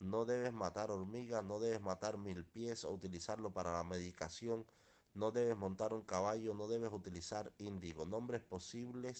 No 0.00 0.24
debes 0.24 0.52
matar 0.52 0.90
hormigas, 0.90 1.44
no 1.44 1.58
debes 1.58 1.80
matar 1.80 2.18
mil 2.18 2.44
pies 2.44 2.84
o 2.84 2.90
utilizarlo 2.90 3.52
para 3.52 3.72
la 3.72 3.84
medicación. 3.84 4.66
No 5.14 5.30
debes 5.30 5.56
montar 5.56 5.92
un 5.92 6.02
caballo, 6.02 6.54
no 6.54 6.66
debes 6.66 6.92
utilizar 6.92 7.52
índigo. 7.58 8.06
Nombres 8.06 8.42
posibles 8.42 9.12